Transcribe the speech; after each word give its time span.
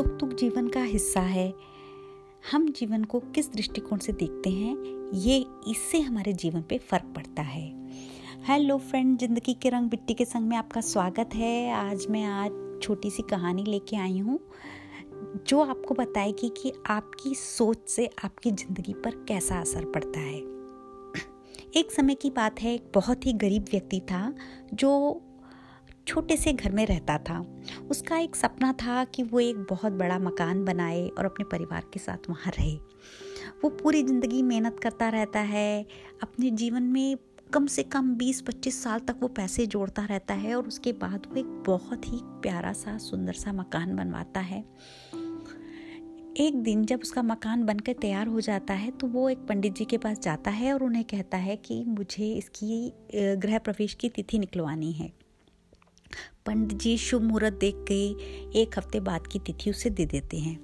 सुख 0.00 0.06
दुख 0.06 0.28
जीवन 0.28 0.68
का 0.68 0.82
हिस्सा 0.82 1.20
है। 1.20 1.52
हम 2.52 2.68
जीवन 2.68 3.02
को 3.04 3.18
किस 3.20 3.52
दृष्टिकोण 3.52 3.98
से 3.98 4.12
देखते 4.12 4.50
हैं, 4.50 4.76
ये 5.14 5.46
इससे 5.68 6.00
हमारे 6.00 6.32
जीवन 6.32 6.62
पे 6.62 6.78
फ़र्क 6.78 7.12
पड़ता 7.16 7.42
है। 7.42 7.64
हेलो 8.44 8.78
फ्रेंड, 8.78 9.18
ज़िंदगी 9.18 9.54
के 9.54 9.68
रंग 9.68 9.90
बिट्टी 9.90 10.14
के 10.14 10.24
संग 10.24 10.48
में 10.48 10.56
आपका 10.56 10.80
स्वागत 10.80 11.34
है। 11.34 11.72
आज 11.72 12.06
मैं 12.10 12.24
आज 12.24 12.80
छोटी 12.82 13.10
सी 13.10 13.22
कहानी 13.22 13.64
लेके 13.64 13.96
आई 13.96 14.18
हूँ, 14.18 14.38
जो 15.46 15.60
आपको 15.60 15.94
बताएगी 15.94 16.48
कि 16.48 16.72
आपकी 16.86 17.34
सोच 17.34 17.88
से 17.88 18.10
आपकी 18.24 18.50
ज़िंदगी 18.50 18.94
पर 18.94 19.24
कैसा 19.28 19.60
असर 19.60 19.84
पड़ता 19.84 20.20
है। 20.20 20.38
एक 21.76 21.92
समय 21.92 22.14
की 22.14 22.30
बात 22.30 22.62
है, 22.62 22.74
एक 22.74 22.90
बहुत 22.94 23.26
ही 23.26 23.32
गरीब 23.32 23.66
व्यक्ति 23.70 24.00
था, 24.00 24.34
जो 24.74 25.22
छोटे 26.10 26.36
से 26.36 26.52
घर 26.52 26.72
में 26.72 26.84
रहता 26.86 27.16
था। 27.20 27.38
उसका 27.90 28.16
एक 28.18 28.36
सपना 28.36 28.72
था 28.72 29.02
कि 29.06 29.22
वो 29.22 29.40
एक 29.40 29.56
बहुत 29.70 29.92
बड़ा 29.92 30.18
मकान 30.18 30.64
बनाए 30.64 31.06
और 31.08 31.24
अपने 31.24 31.44
परिवार 31.48 31.84
के 31.92 31.98
साथ 32.00 32.28
वहाँ 32.30 32.52
रहे। 32.52 32.74
वो 33.62 33.68
पूरी 33.72 34.02
ज़िंदगी 34.02 34.42
मेहनत 34.42 34.80
करता 34.82 35.08
रहता 35.08 35.40
है, 35.40 35.86
अपने 36.22 36.50
जीवन 36.52 36.82
में 36.84 37.16
कम 37.52 37.66
से 37.66 37.82
कम 37.84 38.14
20-25 38.14 38.82
साल 38.82 39.00
तक 39.00 39.16
वो 39.20 39.28
पैसे 39.28 39.66
जोड़ता 39.66 40.04
रहता 40.04 40.34
है 40.34 40.54
और 40.54 40.66
उसके 40.68 40.92
बाद 40.94 41.26
वो 41.30 41.36
एक 41.36 41.46
बहुत 41.66 42.06
ही 42.06 42.18
प्यारा 42.42 42.72
सा, 42.72 42.96
सुंदर 42.98 43.32
सा 43.32 43.52
मकान 43.52 43.96
बनवाता 43.96 44.40
है। 44.40 44.64
एक 46.38 46.62
दिन 46.62 46.84
जब 46.84 47.00
उसका 47.02 47.22
मकान 47.22 47.64
बनकर 47.66 47.92
तैयार 47.92 48.26
हो 48.26 48.40
जाता 48.40 48.74
है 48.74 48.90
तो 48.90 49.06
वो 49.06 49.28
एक 49.30 49.38
पंडित 49.38 49.74
जी 49.74 49.84
के 49.84 49.98
पास 49.98 50.18
जाता 50.18 50.50
है 50.50 50.72
और 50.72 50.82
उन्हें 50.82 51.04
कहता 51.04 51.38
है 51.38 51.56
कि 51.56 51.82
मुझे 51.88 52.32
इसकी 52.34 52.92
गृह 53.14 53.58
प्रवेश 53.58 53.94
की 53.94 54.08
तिथि 54.08 54.38
निकलवानी 54.38 54.92
है। 54.92 55.12
पंडित 56.46 56.78
जी 56.78 56.96
शुभ 56.98 57.22
मुहूर्त 57.22 57.54
देख 57.54 57.84
के 57.90 58.00
एक 58.60 58.78
हफ़्ते 58.78 59.00
बाद 59.00 59.26
की 59.26 59.38
तिथि 59.38 59.70
उसे 59.70 59.90
दे 59.90 60.06
देते 60.06 60.38
हैं। 60.38 60.58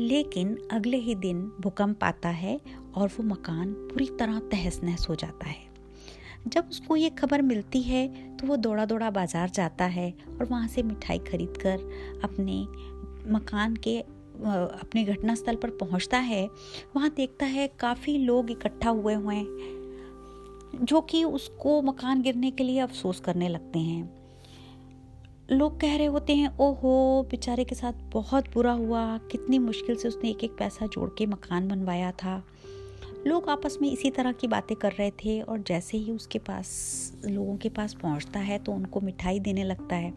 लेकिन 0.00 0.56
अगले 0.72 0.96
ही 0.96 1.14
दिन 1.16 1.40
भूकंप 1.60 2.04
आता 2.04 2.28
है 2.28 2.60
और 2.94 3.08
वो 3.08 3.24
मकान 3.24 3.72
पूरी 3.72 4.06
तरह 4.18 4.38
तहस 4.50 4.80
नहस 4.84 5.06
हो 5.08 5.14
जाता 5.14 5.46
है। 5.46 5.66
जब 6.46 6.68
उसको 6.70 6.96
ये 6.96 7.10
खबर 7.10 7.42
मिलती 7.42 7.82
है 7.82 8.06
तो 8.36 8.46
वो 8.46 8.56
दौड़ा 8.58 8.84
दौड़ा 8.84 9.10
बाज़ार 9.10 9.50
जाता 9.50 9.84
है 9.86 10.12
और 10.30 10.44
वहाँ 10.44 10.68
से 10.68 10.82
मिठाई 10.82 11.18
खरीद 11.20 11.56
कर 11.56 12.20
अपने 12.24 12.60
मकान 13.32 13.76
के 13.76 13.98
अपने 13.98 15.04
घटनास्थल 15.04 15.56
पर 15.56 15.70
पहुँचता 15.76 16.18
है। 16.18 16.46
वहाँ 16.96 17.10
देखता 17.10 17.46
है 17.46 17.66
काफ़ी 17.80 18.16
लोग 18.18 18.50
इकट्ठा 18.50 18.90
हुए 18.90 19.14
हुए 19.14 19.34
हैं, 19.34 20.84
जो 20.84 21.00
कि 21.00 21.22
उसको 21.24 21.80
मकान 21.82 22.22
गिरने 22.22 22.50
के 22.50 22.64
लिए 22.64 22.78
अफसोस 22.80 23.20
करने 23.20 23.48
लगते 23.48 23.78
हैं। 23.78 24.17
लोग 25.50 25.80
कह 25.80 25.96
रहे 25.96 26.06
होते 26.06 26.34
हैं, 26.34 26.58
ओहो, 26.58 27.22
बेचारे 27.30 27.64
के 27.64 27.74
साथ 27.74 27.92
बहुत 28.12 28.44
बुरा 28.54 28.72
हुआ। 28.72 29.18
कितनी 29.18 29.58
मुश्किल 29.58 29.96
से 29.96 30.08
उसने 30.08 30.30
एक 30.30 30.44
एक 30.44 30.50
पैसा 30.58 30.86
जोड़ 30.86 31.10
के 31.18 31.26
मकान 31.26 31.68
बनवाया 31.68 32.12
था। 32.12 32.42
लोग 33.26 33.48
आपस 33.50 33.78
में 33.82 33.92
इसी 33.92 34.10
तरह 34.10 34.32
की 34.32 34.46
बातें 34.46 34.76
कर 34.76 34.92
रहे 34.92 35.10
थे 35.10 35.40
और 35.40 35.58
जैसे 35.58 35.98
ही 35.98 36.12
उसके 36.12 36.38
पास, 36.38 36.68
लोगों 37.24 37.56
के 37.56 37.68
पास 37.68 37.94
पहुँचता 37.94 38.40
है 38.40 38.58
तो 38.58 38.72
उनको 38.72 39.00
मिठाई 39.00 39.40
देने 39.40 39.64
लगता 39.64 39.96
है। 39.96 40.14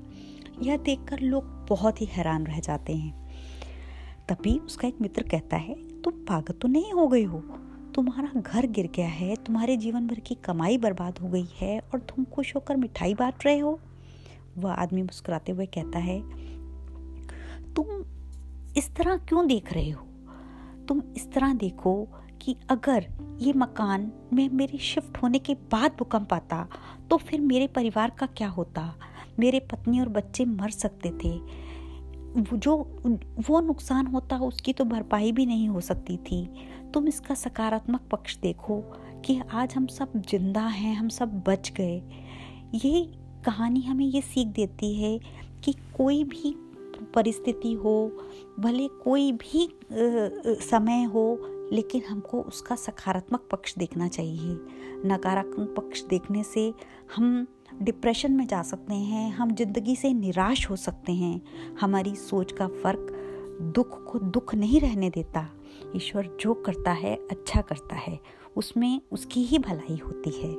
यह 0.62 0.78
देखकर 0.78 1.20
लोग 1.20 1.44
बहुत 1.70 2.02
ही 2.02 2.06
हैरान 2.06 2.46
रह 2.46 2.60
जाते 2.60 2.96
हैं। 2.96 3.30
तभी 4.30 4.58
उसका 4.60 4.88
एक 4.88 5.02
मित्र 5.02 5.24
कहता 5.24 5.58
है, 5.58 6.02
तुम 6.02 6.14
पागल 6.14 6.54
तो 6.54 6.68
नहीं 6.68 6.92
हो 6.94 7.08
गई 7.08 7.24
हो? 7.24 7.40
तुम्हारा 7.96 8.42
घर 8.42 8.68
गिर 8.68 8.90
गया 8.96 9.08
है, 9.08 9.36
तुम्हारे 9.36 9.78
जीवन 9.78 10.08
भर 10.08 10.20
की 10.20 10.36
कमाई 10.36 10.78
बर्बाद 10.78 11.20
हो 11.20 11.30
गई 11.30 11.48
है 11.60 11.80
और 11.80 12.00
तुम 12.00 12.26
खुश 12.26 12.56
होकर 12.56 12.76
मिठाई 12.76 13.14
बांट 13.14 13.46
रहे 13.46 13.60
हो? 13.60 13.80
वह 14.58 14.74
आदमी 14.74 15.02
मुस्कुराते 15.02 15.52
हुए 15.52 15.66
कहता 15.66 16.00
है, 16.00 16.20
तुम 17.74 18.04
इस 18.78 18.94
तरह 18.96 19.18
क्यों 19.18 19.48
देख 19.48 19.74
रहे 19.74 19.90
हो? 19.90 20.06
तुम 20.88 21.02
इस 21.16 21.32
तरह 21.32 21.54
देखो 21.54 21.94
कि 22.42 22.56
अगर 22.70 23.06
ये 23.42 23.54
मकान 23.54 24.12
में 24.34 24.50
मेरे 24.50 24.78
शिफ्ट 24.78 25.18
होने 25.18 25.40
के 25.40 25.54
बाद 25.72 25.96
भूकंप 26.00 26.34
आता 26.34 26.68
तो 27.10 27.18
फिर 27.18 27.42
मेरे 27.42 27.68
परिवार 27.68 28.10
का 28.10 28.26
क्या 28.28 28.48
होता? 28.50 28.94
मेरे 29.40 29.60
पत्नी 29.72 30.00
और 30.00 30.10
बच्चे 30.10 30.46
मर 30.46 30.70
सकते 30.70 31.10
थे। 31.10 31.40
जो, 32.38 32.76
वो 33.50 33.60
नुकसान 33.62 34.08
होता, 34.08 34.38
उसकी 34.38 34.74
तो 34.74 34.86
भरपाई 34.86 35.32
भी 35.32 35.46
नहीं 35.46 35.68
हो 35.70 35.82
सकती 35.82 36.18
थी। 36.18 36.46
तुम 36.94 37.08
इसका 37.08 37.36
सकारात्मक 37.36 38.02
पक्ष 38.12 38.38
देखो 38.38 38.80
कि 39.26 39.40
आज 39.54 39.76
हम 39.76 39.88
सब 39.88 40.12
ज़िंदा 40.30 40.62
हैं, 40.62 40.96
हम 40.96 41.10
सब 41.10 41.42
बच 41.48 41.72
गए। 41.72 42.02
ये 42.76 43.12
कहानी 43.46 43.82
हमें 43.82 44.06
ये 44.06 44.22
सीख 44.22 44.48
देती 44.48 44.94
है 44.96 45.18
कि 45.64 45.74
कोई 45.98 46.24
भी 46.24 46.56
परिस्थिति 47.16 47.74
हो, 47.74 48.12
भले 48.60 48.88
कोई 49.04 49.32
भी 49.32 49.68
समय 50.62 51.04
हो, 51.04 51.40
लेकिन 51.74 52.02
हमको 52.10 52.42
उसका 52.42 52.76
सकारात्मक 52.76 53.48
पक्ष 53.52 53.78
देखना 53.78 54.08
चाहिए। 54.08 54.58
नकारात्मक 55.06 55.74
पक्ष 55.78 56.04
देखने 56.04 56.44
से 56.44 56.74
हम 57.16 57.48
डिप्रेशन 57.82 58.32
में 58.32 58.46
जा 58.48 58.62
सकते 58.62 58.94
हैं, 58.94 59.32
हम 59.32 59.56
ज़िंदगी 59.56 59.96
से 59.96 60.14
निराश 60.14 60.70
हो 60.70 60.76
सकते 60.76 61.12
हैं। 61.12 61.42
हमारी 61.82 62.16
सोच 62.16 62.52
का 62.52 62.68
फ़र्क 62.68 63.08
दुख 63.76 64.02
को 64.12 64.20
दुख 64.20 64.56
नहीं 64.56 64.80
रहने 64.82 65.10
देता। 65.10 65.48
ईश्वर 65.96 66.30
जो 66.42 66.54
करता 66.54 66.92
है 66.92 67.16
अच्छा 67.32 67.62
करता 67.62 67.96
है। 67.96 68.20
उसमें 68.58 69.02
उसकी 69.12 69.44
ही 69.44 69.60
भलाई 69.60 69.98
होती 69.98 70.30
है। 70.32 70.54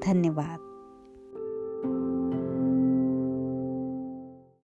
धन्यवाद। 0.00 0.69